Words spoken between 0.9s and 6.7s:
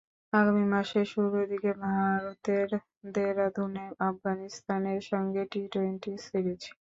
শুরুর দিকে ভারতের দেরাদুনে আফগানিস্তানের সঙ্গে টি টোয়েন্টি সিরিজ।